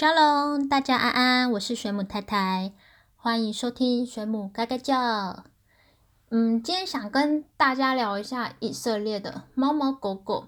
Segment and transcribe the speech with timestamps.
[0.00, 2.72] Shalom，大家安安，我是水母太太，
[3.16, 5.44] 欢迎收听水母嘎嘎叫。
[6.30, 10.46] 嗯，今天想跟大家聊一下以色列的猫猫狗狗，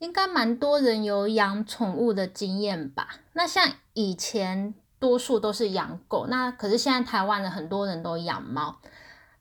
[0.00, 3.06] 应该蛮多人有养宠物的经验吧？
[3.34, 8.80] 那像以前多数都是养狗，那可是现在台湾的很多人都养猫，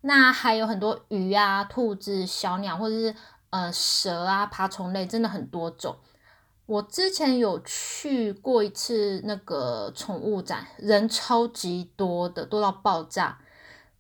[0.02, 3.16] 那还有很多鱼啊、兔子、小鸟或者是
[3.50, 5.96] 呃蛇啊、爬虫类，真的很多种。
[6.72, 13.40] 我之前有去过一次那个宠物展，人超级多的，多到爆炸，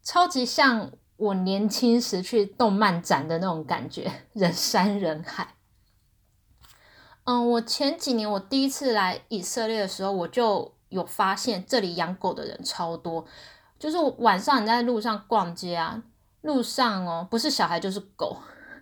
[0.01, 5.55] 超级像我年轻时去动漫展的那种感觉，人山人海。
[7.25, 13.25] 嗯，我前几年我第一次来以色列的时候，我就有发现这里养狗的人超多，
[13.77, 16.01] 就是晚上你在路上逛街啊，
[16.39, 18.37] 路上哦不是小孩就是狗，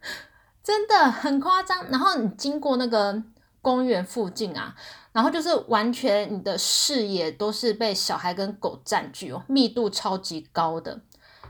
[0.63, 1.90] 真的很夸张。
[1.90, 3.24] 然后你经过那个。
[3.62, 4.76] 公园附近啊，
[5.12, 11.02] 然后就是完全你的视野都是被小孩跟狗占据哦，密度超级高的。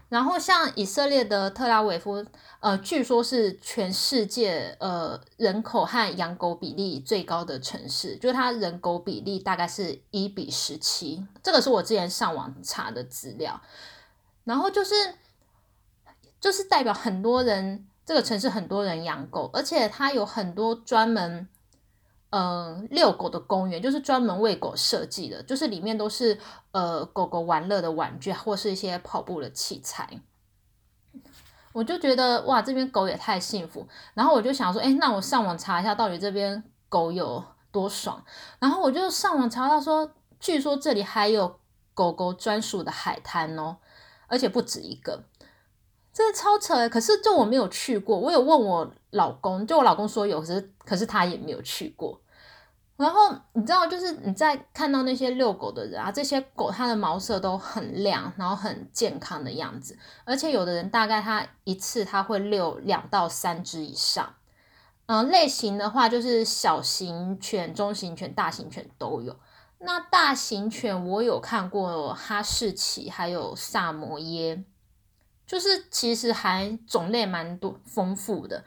[0.09, 2.25] 然后像以色列的特拉维夫，
[2.61, 13.61] 呃，据说是全世界呃人口和养狗比例最高的城市，就是它人狗比例大概是一比十七，这个是我之前上网查的资料。
[14.45, 14.95] 然后就是
[16.41, 21.47] 就是代表很多人这个城市很多人养狗，而且它有很多专门。
[22.31, 26.37] 嗯，遛狗的公园就是专门为狗设计的，就是里面都是
[26.71, 30.21] 呃狗狗玩乐的玩具或是一些跑步的器材。
[31.71, 33.87] 我就觉得哇，这边狗也太幸福。
[34.13, 38.23] 然后我就想说，哎，那我上网查一下，到底这边狗有多爽。
[38.59, 41.59] 然后我就上网查到说，据说这里还有
[41.93, 43.77] 狗狗专属的海滩哦，
[44.27, 45.23] 而且不止一个。
[46.19, 52.19] 真的超扯，可是就我没有去过，我有问我老公，就我老公说有，可是可是他也没有去过。
[52.97, 64.33] 然后你知道，就是你在看到那些遛狗的人啊，这些狗它的毛色都很亮，然后很健康的样子，而且有的人大概他一次他会遛两到三只以上。
[65.05, 69.33] 嗯，类型的话就是小型犬、中型犬、大型犬都有。
[69.77, 74.65] 那大型犬我有看过哈士奇，还有萨摩耶。
[75.49, 78.63] 就是其实还种类蛮多丰富的，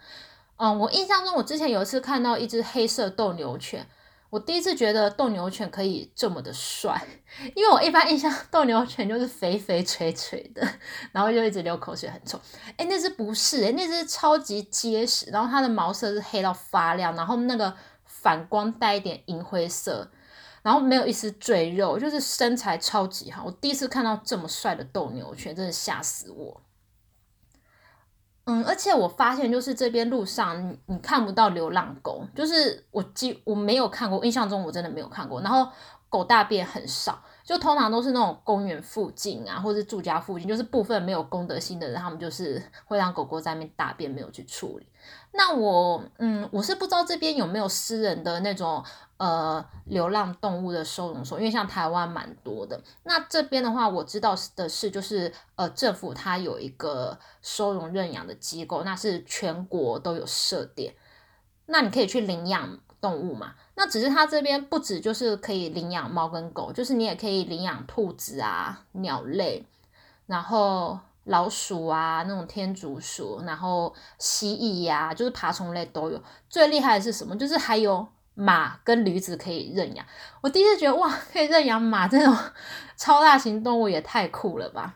[0.56, 3.86] 嗯，我印象中我之前有一次看到一只黑色斗牛犬，
[4.30, 7.00] 我第一次觉得斗牛犬可以这么的帅，
[7.54, 10.68] 因为我一般印象斗牛犬就是肥肥垂垂的，
[11.12, 12.36] 然后就一直流口水很臭，
[12.76, 17.72] 哎，那只不是，哎，那只超级结实，然后它的毛色是黑到发亮，然后那个
[18.04, 20.10] 反光带一点银灰色，
[20.62, 26.60] 然后没有一丝赘肉，就是身材超级好，我第一次看到这么帅的斗牛犬，真的吓死我。
[28.44, 35.40] 嗯，而且我发现，就是这边路上你你看不到流浪狗，就是我记我没有看过，印象中我真的没有看过。
[35.42, 35.70] 然后
[36.08, 44.86] 狗大便很少，就通常都是那种公园附近啊，或者住家附近，就是部分没有公德心的人，他们就是会让狗狗在那边大便，没有去处理。
[45.32, 48.84] 那我嗯，我是不知道这边有没有私人的那种。
[49.18, 52.82] 呃，流浪动物的收容所，因为像台湾蛮多的。
[53.04, 60.96] 那这边的话，我知道的是，就是呃，政府它有一个收容认养的机构，那是全国都有设点。
[61.66, 63.52] 那你可以去领养动物嘛？
[63.74, 69.66] 那只是它这边不止就是可以领养猫跟狗，就是你也可以领养兔子啊、鸟类，
[70.24, 76.22] 然后老鼠啊，那种天竺鼠，然后蜥蜴呀，就是爬虫类都有。
[76.48, 77.36] 最厉害的是什么？
[77.36, 78.08] 就是还有。
[78.34, 80.06] 马跟驴子可以认养，
[80.40, 82.34] 我第一次觉得哇，可以认养马这种
[82.96, 84.94] 超大型动物也太酷了吧！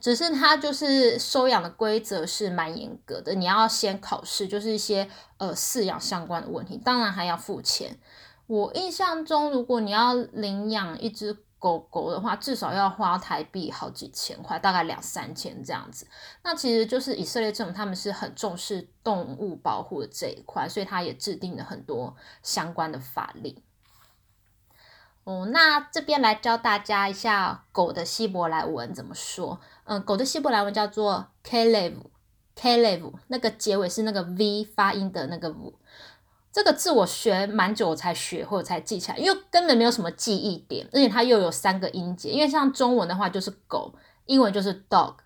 [0.00, 7.98] 只是它就是收养的规则是蛮严格的，你要先考试，就是一些呃饲养相关的问题，当然还要付钱。
[8.46, 11.36] 我印象中，如果你要领养一只。
[11.60, 16.06] 狗狗的话，至少要花台币好几千块，大概两三千这样子。
[16.42, 23.62] 那其实就是以色列政府他们是很重视动物保护的这一块，所以他也制定了很多相关的法令。
[25.24, 29.60] 哦，那这边来教大家一下狗的希伯来文怎么说。
[29.90, 35.74] 嗯，狗的希伯来文叫做 kalev，kalev，那个结尾是那个 v 发音的那个 v。
[36.52, 42.30] 这个字我学蛮久才学或者才记起来，因为根本没有什么记忆点，而且它又有三个音节。
[42.30, 43.92] 因为像中文的话就是狗，
[44.26, 45.16] 英文就是 dog，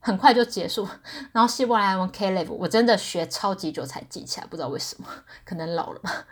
[0.00, 0.88] 很快就结束。
[1.32, 5.06] 然后希伯来文 k l e v 我真的学超级久才记起来，不知道为什么，
[5.44, 6.26] 可能老了吧。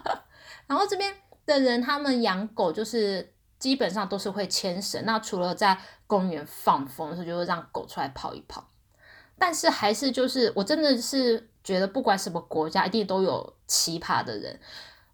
[0.68, 1.14] 然后这边
[1.46, 5.78] 的人他们养狗就是基本上都是会牵绳，那除了在
[6.12, 8.68] 公园放风的时候，就会让狗出来跑一跑。
[9.38, 11.48] 但是还是就是我真的是。
[11.64, 14.58] 觉得不管什么国家，一定都有奇葩的人。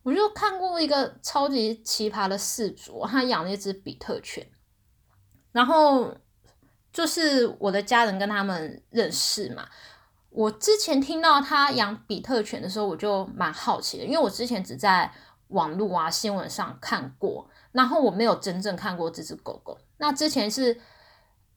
[0.03, 4.49] 我就看过一个超级奇葩的事主，他养了一只比特犬，
[5.53, 6.17] 然后
[6.91, 9.69] 就是我的家人跟他们认识嘛。
[10.31, 15.13] 我之前听到他养比特犬的时候，我就蛮好奇的，因为我之前只在
[15.49, 19.77] 网络啊新闻上看过，然后我没有真正看过这只狗狗。
[19.99, 20.81] 那之前是。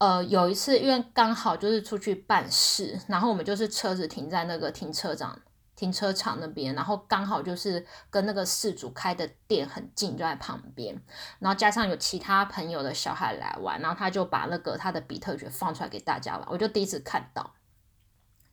[0.04, 5.40] 呃，有一次，因为刚好就是出去办事，然后我们就是车子停在那个停车场、
[5.76, 11.00] 停车场那边，然后刚好就是跟那个事主开的店很近，就在旁边，
[11.38, 17.54] 然后加上有其他朋友的小孩来玩，然后他就把那个他的比特犬放出来给大家玩，我就第一次看到。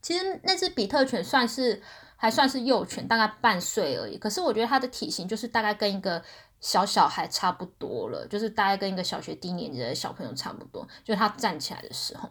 [0.03, 1.81] 其实那只比特犬算是
[2.15, 6.23] 还算是幼犬，大概半岁而已，可是我觉得它的体型就是大概跟一个。
[6.61, 12.29] 小小孩差不多了，就是大概跟一个小学低年级的小朋友差不多，就他站起来的时候，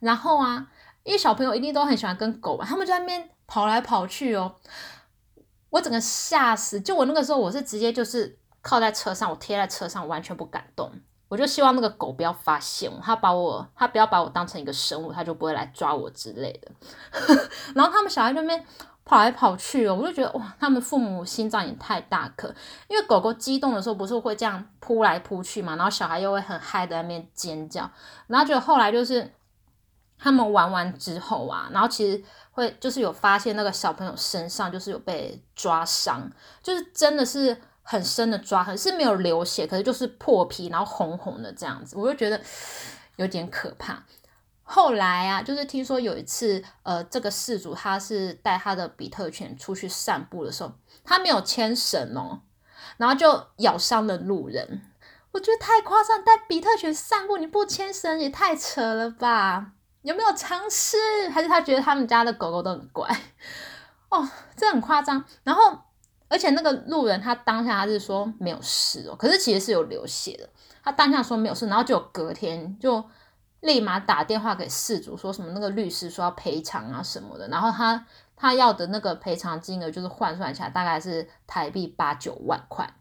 [0.00, 0.66] 然后啊，
[1.04, 4.56] 因为小朋友一定都很喜欢跟狗玩，他们就在那边跑来跑去哦，
[5.70, 6.80] 我整个吓死！
[6.80, 10.92] 就我那个时候，我是直接就是靠在车上，我贴在车上，完全不敢动，
[11.28, 16.70] 我就希望那个狗不要发现我，它把我，它不要把我当成一个生物，它就不会来抓我之类的。
[17.74, 18.66] 然后他们小孩那边。
[19.04, 22.54] 跑来跑去哦，我就觉得哇，他们父母心脏也太大颗，
[22.88, 27.90] 因为狗狗激动的时候不是会这样扑来扑去嘛，然后小孩又会很嗨的在那边尖叫，
[28.28, 29.32] 然后就后来就是
[30.18, 32.22] 他们玩完之后啊，然后其实
[32.52, 36.30] 会就是有发现那个小朋友身上就是有被抓伤，
[36.62, 42.40] 就是真的是很深的抓痕，是没有流血，可是就是破皮，然后红红的这样子，我就觉得
[43.16, 44.04] 有点可怕。
[44.74, 50.72] 后来啊，就是听说有一次，呃，这个事主他是带他的比特犬出去散步的时候，
[51.04, 52.40] 他没有牵绳哦，
[52.96, 54.80] 然后就咬伤了路人。
[55.32, 59.72] 我觉得太夸张，带比特犬散步你不牵绳也太扯了吧？
[60.00, 60.96] 有没有尝试？
[61.28, 63.06] 还是他觉得他们家的狗狗都很乖？
[64.08, 64.26] 哦，
[64.56, 65.22] 这很夸张。
[65.44, 65.78] 然后，
[66.28, 70.48] 而且那个路人他当下他是说没有事哦，可是其实是有流血的。
[70.82, 73.04] 他当下说没有事，然后就隔天就。
[73.62, 78.04] 立马打电话给事主，说什么那个律师说要赔偿啊什么的，然后他
[78.34, 82.92] 他要的那个赔偿金额就是换算起来大概是台币八九万块，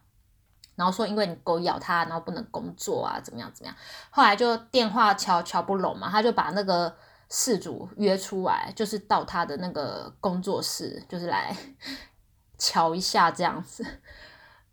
[0.76, 3.76] 然后说因为你狗咬他，然后不能工作啊，怎么样怎么样，
[4.12, 6.96] 后来就电话敲敲不拢嘛，他就把那个
[7.28, 11.58] 事主约出来，就是到他的那个工作室，就是来
[12.60, 13.84] 瞧一下这样子，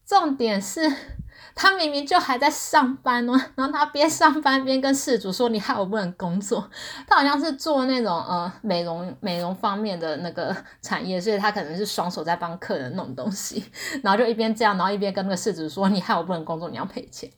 [0.08, 0.92] 重点是。
[1.54, 6.70] 他明明就还在上班哦，然后他边上班边跟事主说：“你害我不能工作。”
[7.04, 13.64] 他好像是做那种呃美容美容方面的那个产业，所以他可能是双手在帮客人弄东西，
[14.04, 17.28] 然后就一边这样，然后一边跟那个事主说：“你害我不能工作，你要赔钱。”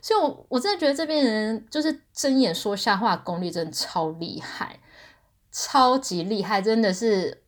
[0.00, 4.80] 所以，我我真的觉得这边人就是睁眼说瞎话功力真的超厉害，
[5.52, 7.42] 超级厉害，真的是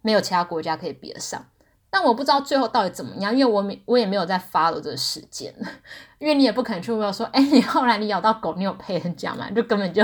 [0.00, 1.46] 没有其他国家可以比得上。
[1.94, 5.54] 但我不知道最后到底怎么样，因为我没我也没有在 follow 这个事件，
[6.18, 9.50] 因为你也不可能去问说，哎，你后来你咬到狗，你有赔人家吗？
[9.50, 10.02] 就根本就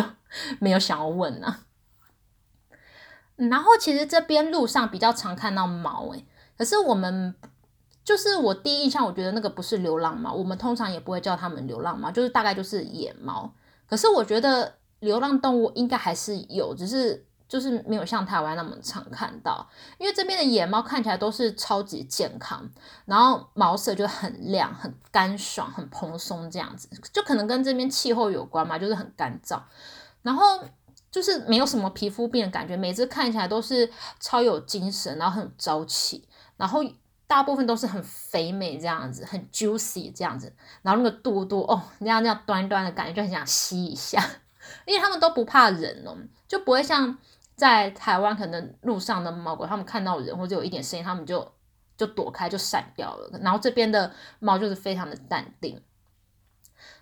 [0.59, 1.61] 没有想要问呢。
[3.37, 6.27] 然后其实这边路上比较常看到猫，诶，
[6.59, 7.35] 可是我们
[8.05, 13.51] 就是我第一印象，我觉得那个不是流浪猫，我们通常也不会叫它们流浪猫，就是大概就是野猫。
[13.89, 17.25] 可是我觉得流浪动物应该还是有，只是。
[17.49, 19.67] 就是没有像台湾那么常看到，
[19.97, 22.69] 因为这边的野猫看起来都是超级健康，
[23.07, 29.59] 然后毛色就很亮、很干爽、很蓬松这样子，就可能跟这边气候有关嘛，就是很干燥，
[30.21, 30.63] 然后
[31.11, 36.85] 就是没有什么皮肤病的感觉，每只看起来都是超有精神，然后很朝气，然后
[37.27, 44.23] 大部分都是很肥美这样子，很 juicy 这样子，然后那个肚肚哦，那样那样端端的感觉就很想吸一下，
[44.85, 46.15] 因为他们都不怕人哦，
[46.47, 47.17] 就不会像。
[47.59, 51.53] 在台湾，可能路上的猫狗，他们看到人或者有一点声音，他们就
[51.97, 53.29] 就躲开，就闪掉了。
[53.43, 55.83] 然后这边的猫就是非常的淡定。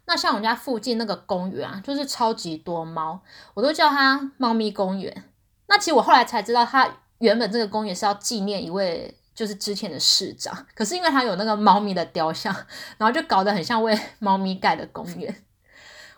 [0.06, 3.20] 那像我们家附近那个公园啊，就是超级多猫，
[3.52, 5.24] 我都叫它猫咪公园。
[5.66, 12.54] 那其实我后来才知道，它原本这个公园是要纪念一位就是之前的市长，可是因为它有那个猫咪的雕像，
[12.96, 15.44] 然后就搞得很像为猫咪盖的公园。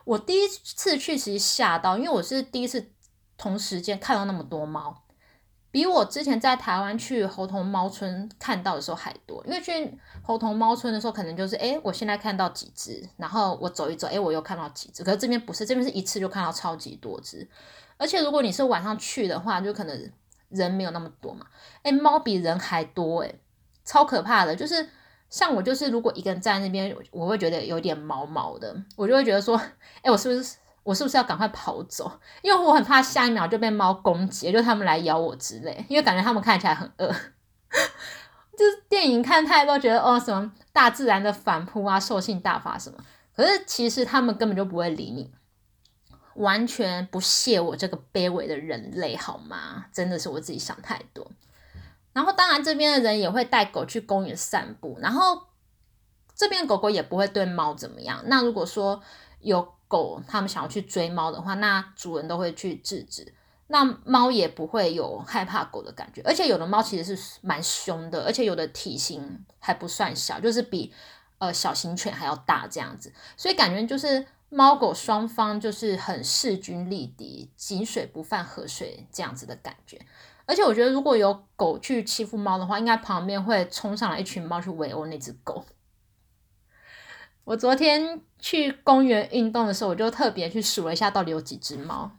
[0.04, 2.92] 我第一次去其实吓到，因为我是第一次。
[3.38, 5.04] 同时间看到那么多猫，
[5.71, 9.42] 比我之前在台湾去猴童猫村看到的时候还多。
[9.47, 15.04] 因为去猴童猫村的时候，可能就是哎，我现在看到几只，然后我走一走，哎，我又看到几只。
[15.04, 17.49] 可是这边不是，这边是一次就看到超级多只。
[17.97, 20.12] 而且如果你是晚上去的话，就可能
[20.49, 21.47] 人没有那么多嘛。
[21.83, 23.33] 哎，猫比人还多，哎，
[23.85, 24.57] 超可怕的。
[24.57, 24.88] 就是
[25.30, 29.57] 像我，就是如果一个人在那边，我会觉得有点毛毛的，我就会觉得说，
[30.02, 30.57] 哎，我是不是？
[30.83, 32.21] 我是不是要赶快跑走？
[32.43, 35.85] 因为我很怕下一秒就被猫攻击，就他们来咬我之类。
[35.89, 37.07] 因为感觉他们看起来很饿，
[38.57, 42.99] 就是电影看太多，觉得哦什么大自然的反扑啊，兽性大发什么。
[43.35, 45.31] 可是其实他们根本就不会理你，
[46.35, 49.87] 完全不屑我这个卑微的人类，好吗？
[49.93, 51.31] 真的是我自己想太多。
[52.13, 55.45] 然后当然这边的人也会带狗去公园散步，然后
[56.35, 58.23] 这边狗狗也不会对猫怎么样。
[58.27, 59.01] 那如果说
[59.39, 63.35] 有狗他们想要去追猫的话，那主人都会去制止。
[63.71, 70.90] 那猫也不会有害怕狗的感觉，而且有的猫其实是蛮凶的，而且有的体型还不算小，就是比
[71.37, 80.00] 呃小型犬还要大这样子，所以感觉就是猫狗双方就是很势均力敌，井水不犯河水这样子的感觉。
[80.47, 85.62] 而且我觉得如果有狗去欺负猫的话，应该旁边会冲上来一群猫去围殴那只狗。
[87.49, 92.11] 我昨天去公园运动的时候，我就特别去数了一下，到底有几只猫。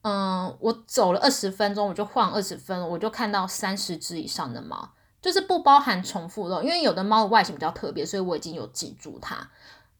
[0.00, 9.50] 嗯，我走了二十分钟，我就晃二十分，我就看到三十只以上的猫，就是不包含重复的，因为有的猫的外形比较特别，所以我已经有记住它。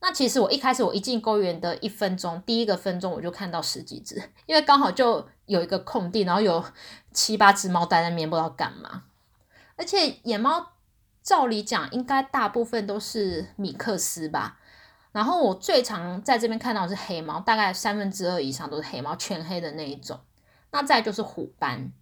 [0.01, 6.65] 那其实我一开始我一进公园的一分钟，第一个分钟我就看到十几只，因为刚好就有一个空地，然后有
[7.13, 9.03] 七八只猫待在那边，不知道干嘛。
[9.77, 10.71] 而且野猫
[11.29, 14.59] 照理讲应该大部分都是米克斯吧。
[15.13, 20.19] 然后我最常在这边看到的是黑猫，大概三分之二以上都是黑猫，全黑的那一种。
[20.71, 21.93] 那再就是虎斑，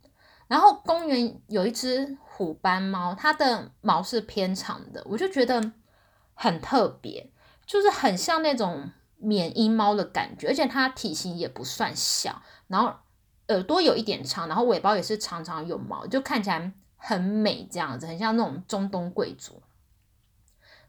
[0.46, 5.72] 然后公园有一只虎斑猫，它的毛是偏长的，我就觉得
[6.34, 7.28] 很特别，
[7.66, 12.92] 就是很像那种缅因猫的感觉，而且它体型也不算小，然后
[13.48, 19.62] 耳朵有一点长，然后尾巴也是长长有毛，就看起来很美，这样子很像那种中东贵族。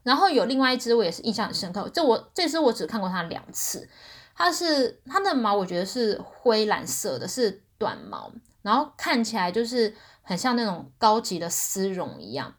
[0.03, 1.89] 然后有另外一只，我也是印象很深刻。
[1.89, 3.89] 这我这只我只看过它两次，
[4.33, 12.55] 它是它的毛，我觉得是灰蓝色的，是短毛，然后看起来就是很像那种高级的丝绒一样，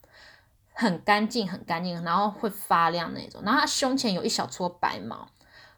[0.75, 3.41] 很干净很干净，然后会发亮那种。
[3.43, 5.27] 然后它胸前有一小撮白毛，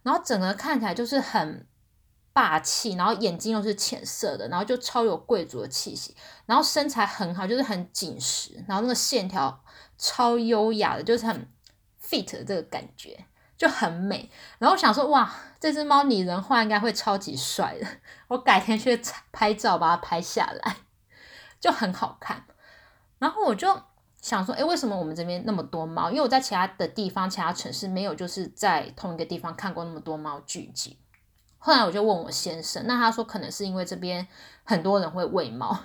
[0.02, 1.64] 然后整个看起来就是很
[2.40, 6.16] 霸气，然后眼睛又是浅色的，然后就超有贵族的气息，
[6.46, 9.62] 然后身材很好，就是很紧实，然后那个线条
[9.98, 11.46] 超优雅的，就是很。
[12.02, 14.28] fit 的这个感觉就很美，
[14.58, 17.86] 然后想说哇，这只猫拟人化应该会超级帅的，
[18.26, 20.76] 我改天去拍照把它拍下来，
[21.60, 22.46] 就很好看。
[23.18, 23.80] 然后我就
[24.20, 26.10] 想说，哎，为什么我们这边那么多猫？
[26.10, 30.98] 因为我在其他的地方、其他城市没有，就是在同一个地方看过那么多猫聚集。
[31.60, 34.26] 后来我就问我先生，那他说可能是因为这边
[34.64, 35.78] 很多人会喂猫，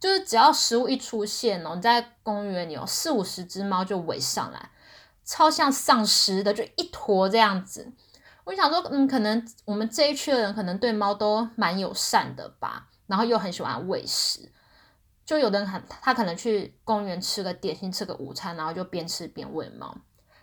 [0.00, 4.70] 就是只要食物一出现哦，你在公园有四五十只猫就围上来。
[5.24, 7.92] 超像丧尸的，就一坨这样子。
[8.42, 14.50] 我想说，嗯，可能我们这一区的人可能对猫都蛮友善的吧，然后又很喜欢喂食。
[15.24, 19.96] 就有的人很，他可能去公园吃个点心，吃个午餐，然后就边吃边喂猫。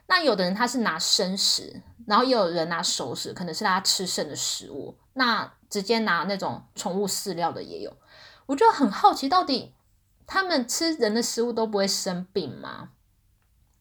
[0.09, 4.97] 那有的人他是拿生食，然后也有人拿熟食，可能是他吃剩的食物。
[5.13, 7.95] 那直接拿那种宠物饲料的也有。
[8.47, 9.75] 我就很好奇，到底
[10.25, 12.89] 他们吃人的食物都不会生病吗？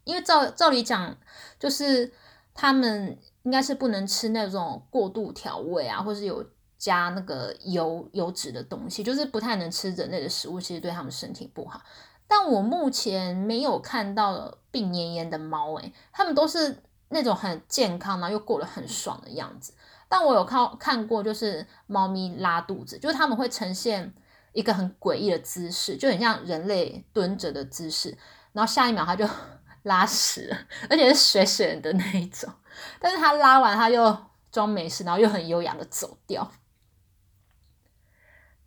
[0.05, 1.17] 因为照照理讲，
[1.59, 2.13] 就是
[2.53, 6.45] 他们应该是不能吃那种过度调味啊，或是有
[6.77, 11.81] 加那个油油脂的东西，就是不太能吃人类的食物，其实对他们身体不好。
[12.29, 19.75] 但我目前没有看到病恹恹的猫，诶，他们都是那种很健康，然后又过得很爽的样子。
[20.09, 24.15] 但我有看看过，就是猫咪拉肚子，就是他们会呈现
[24.53, 28.17] 一个很诡异的姿势，就很像人类蹲着的姿势，
[28.53, 29.27] 然后下一秒它就。
[29.85, 30.55] 拉屎，
[30.91, 32.53] 而且是水水的那一种，
[32.99, 36.51] 但是他拉完他又装没事，然后又很优雅的走掉。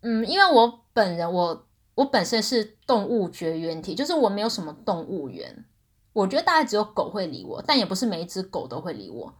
[0.02, 1.68] 嗯，因为我本人我
[2.02, 5.66] 我本身是动物绝缘体，就是我没有什么动物缘，
[6.14, 9.34] 我觉得大概只有狗会理我，但也不是每一只狗都会理我。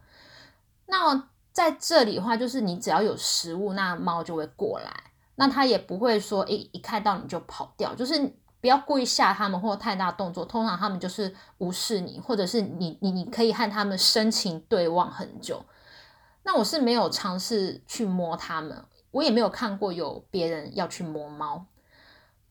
[0.86, 8.34] 那在这里的话，就是你只要有食物，那猫就会过来，那它也不会说一一看到你就跑掉，就是。
[8.62, 15.64] 不要故意吓他们或太大动作，通常他们就是无视你，或者是你你你可以和他们深情对望很久。
[16.44, 21.66] 那我是没有尝试去摸它们，我也没有看过有别人要去摸猫。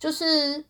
[0.01, 0.65] 就是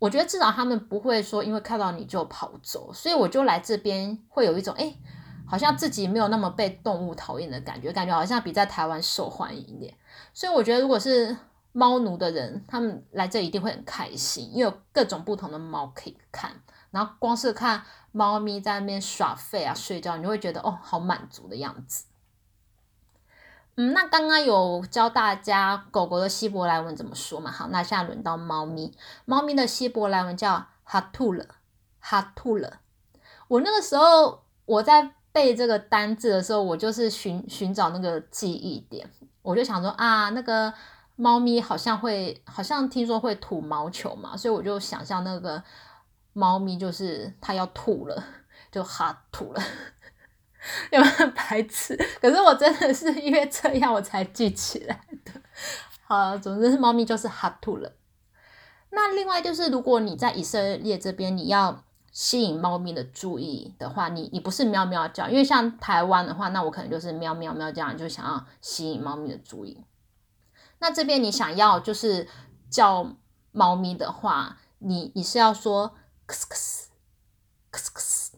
[0.00, 4.92] 我觉得至少他们不会说因为看到你就跑走，所以我就来这边会有一种哎，
[5.46, 9.94] 好像自己没有那么被动物讨厌的感觉，感觉好像比在台湾受欢迎一点。
[10.34, 11.36] 所以我觉得如果是。
[11.78, 16.50] 猫奴的人，他们来这一定会很开心，因为有各种不同的猫可以看。
[16.90, 17.82] 然后光是看
[18.12, 22.06] 猫咪在那边耍废啊、睡觉，你就会觉得哦，好满足的样子。
[23.76, 27.50] 嗯，那刚刚有教大家狗狗的希伯来文怎么说嘛？
[27.50, 31.46] 好，那现在轮到猫咪，猫咪的希伯来文叫哈吐了，
[32.00, 32.80] 哈吐了。
[33.48, 39.08] 我那个时候我在背这个单字的时候，我就是寻寻找那个记忆点，
[39.42, 40.72] 我就想说啊，那个
[41.14, 45.62] 猫咪好像会，好像听说会吐毛球嘛，所以我就想象那个
[46.32, 48.24] 猫咪就是它要吐了，
[48.72, 49.62] 就哈吐了，
[50.92, 51.96] 有没有白痴？
[52.20, 55.32] 可是我真的是因为这样我才记起来的。
[56.04, 57.92] 好，总之是猫咪就是哈吐了。
[58.90, 69.84] 那另外就是，如果你在以色列这边，你要吸引猫咪的注意的话，你你不是喵喵叫，因为像台湾的话，那我可能就是喵喵喵这样，就想要吸引猫咪的注意。
[70.78, 72.28] 那这边你想要就是
[72.70, 73.16] 叫
[73.52, 75.94] 猫咪的话，你你是要说
[76.26, 76.88] 咳咳
[77.72, 78.30] 咳咳咳，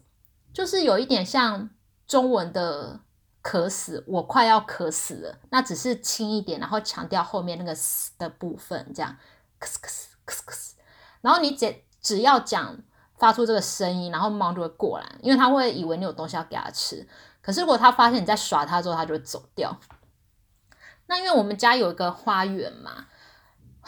[0.53, 1.69] 就是有一点像
[2.09, 2.99] 中文的
[3.41, 9.15] 渴死，我快要渴死了，那只是轻一点，然后强调后面那个死的部分，这样。
[11.21, 12.77] 然后你只只要讲
[13.17, 17.07] 发出这个声音，然后猫就会过来，因为它会以为你有东西要给它吃。
[17.41, 19.79] 可是如果它发现你在耍它之后，它就会走掉。
[21.05, 23.05] 那因为我们家有一个花园嘛，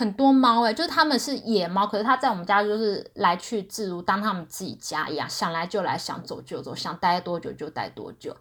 [0.01, 8.35] 很多猫诶，就是它们是野猫，可是它在我们家就是来去自如，当它们自己家一样，想来就来，想走就走，想待多久就待多久。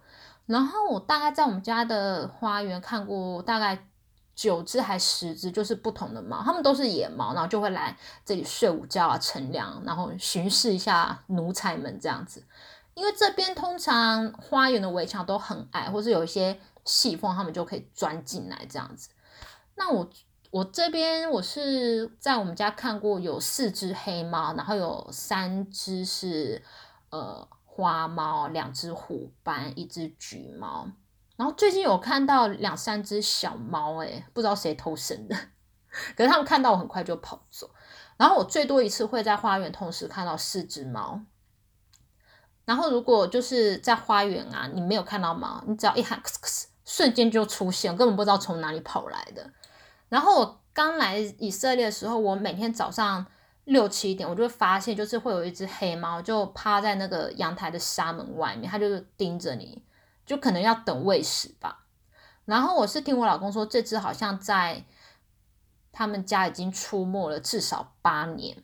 [0.47, 3.87] 然后我大概在我们家的花园看过大概。
[4.33, 12.43] 九只还十只，就是不同的猫，它们都是野猫，然后就会来这里睡午觉啊、乘凉，然后巡视一下奴才们这样子。
[12.95, 19.09] 因为这边通常花园的围墙都很矮，或是有一些细缝，它们就可以钻进来这样子。
[19.75, 20.09] 那我
[20.51, 26.61] 我这边我是在我们家看过有四只黑猫，然后有三只是
[27.09, 30.89] 呃花猫，两只虎斑，一只橘猫。
[31.37, 35.35] 然后最近有看到两三只小猫，诶不知道谁偷生的，
[36.17, 37.69] 可是他们看到我很快就跑走。
[38.17, 41.21] 然后我最多一次会在花园同时看到四只猫。
[42.65, 46.21] 然后如果就是在花园啊，你没有看到猫，你只要一喊，
[46.83, 49.49] 瞬间就出现，根本不知道从哪里跑来的。
[50.11, 53.25] 然后我刚来以色列的时候，我每天早上
[53.63, 59.83] 六七点，我就会发现，就是会有一只黑猫就趴在那个阳台的纱门外面，它就是盯着你。
[60.23, 61.83] 就可能要等喂食吧，
[62.45, 64.85] 然后我是听我老公说，这只好像在
[65.91, 68.55] 他们家已经出没了至少八年，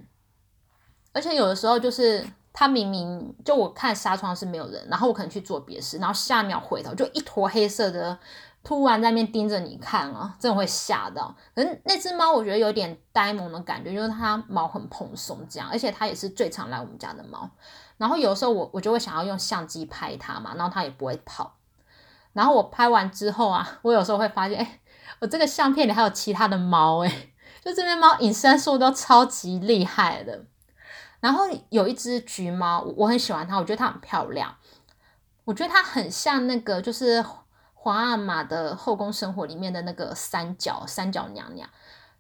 [1.12, 8.18] 而且有的时候就是他明明就我看纱窗是没有人，然后我可能去做别的事，然后下一秒回头就一坨黑色的
[8.63, 11.34] 突然在那边盯着你看啊，真的会吓到。
[11.56, 17.50] 可是那只猫我觉得有点呆萌的感觉，就是它毛很蓬松这样，而且它也是最常来我们家的猫。
[17.98, 21.56] 然后有时候我我就会想要用相机拍它嘛，然后它也不会跑。
[22.34, 24.80] 然后我拍完之后啊，我有时候会发现，哎，
[25.20, 27.32] 我这个相片里还有其他的猫，哎，
[27.63, 30.46] 就这边猫隐身术都超级厉害的。
[31.20, 34.56] 然后有一只橘猫，我很喜欢它，我觉得它很漂亮，
[35.46, 37.26] 我觉得它很像那个就是
[37.88, 41.69] 皇阿玛的后宫生活里面的那个三角三角娘娘，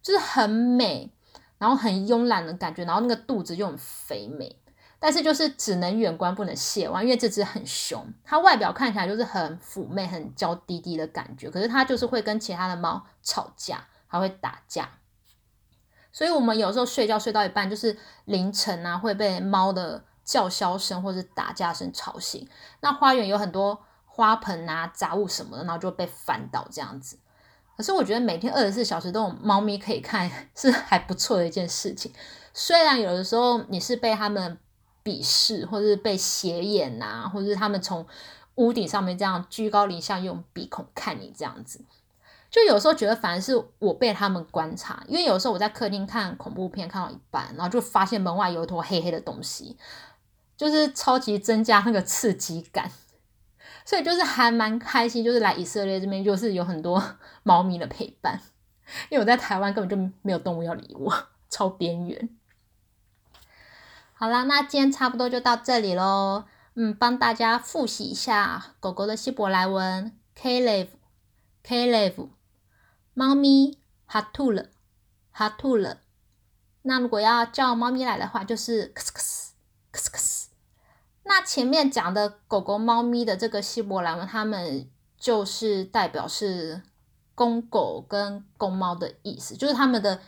[0.01, 1.11] 就是很美，
[1.57, 4.61] 然后很慵懒的感觉，然后那个肚子又很肥美。
[4.97, 14.89] 但是就是只能远观不能亵玩，因为这只很凶，它外表看起来就是很妩媚、很娇滴滴的感觉，可是它就是会跟其他的猫吵架，还会打架。
[16.13, 22.49] 所以我们有时候睡觉睡到一半，就是凌晨啊会被猫的叫嚣声或者打架声吵醒。
[22.79, 23.79] 那花园有很多
[24.17, 27.17] 花盆啊、杂物什么的，然后就被翻倒这样子。
[27.77, 32.11] 可是我觉得每天二十四小时都有猫咪可以看， 是还不错的一件事情。
[32.53, 34.57] 虽然有的时候你是被他们。
[35.03, 38.05] 鄙视，或者是被斜眼呐，或者是他们从
[38.55, 41.79] 屋顶上面这样居高临下用鼻孔看你这样子，
[42.51, 49.77] 就有时候觉得反而是我被他们观察，因为有时候我在客厅看恐怖片看到一半，然后就发现门外有一坨黑黑的东西，
[50.57, 52.91] 就是超级增加那个刺激感，
[53.87, 57.01] 所以就是还蛮开心，就是来以色列这边就是有很多
[57.43, 58.41] 猫咪的陪伴，
[59.09, 62.29] 因为我在台湾根本就没有动物要理我， 超边缘。
[64.13, 66.43] 好啦，那今天差不多就到这里喽。
[66.75, 72.27] 嗯，帮大家复习一下狗狗的希伯来文：Kalev，Kalev，
[73.13, 74.65] 猫咪哈兔了，
[75.31, 76.01] 哈兔了。
[76.81, 79.53] 那如果要叫猫咪来的话，就是克斯克斯，
[79.91, 80.36] 克斯克斯。
[81.27, 86.81] 那前面讲的狗狗、猫咪的这个希伯来文，它们就是代表是
[87.35, 90.19] 公狗跟公猫的意思，就是它们的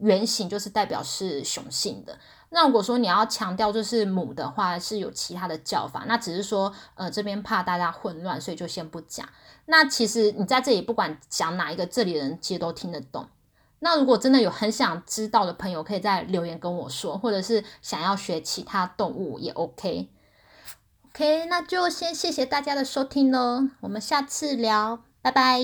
[0.00, 2.18] 原型就是代表是雄性的。
[2.50, 6.04] 那如果说你要强调就是母的话，是有其他的叫法。
[6.06, 9.28] 那只是说，呃，这边怕大家混乱，所以就先不讲。
[9.66, 13.28] 那其实你在这里不管讲哪一个，这里人其实都听得懂。
[13.80, 20.08] 那如果真的有很想知道的朋友，可以在留言跟我说，或者是想要学其他动物也 OK。
[21.12, 25.60] OK，那就先谢谢大家的收听喽，我们下次聊，拜拜。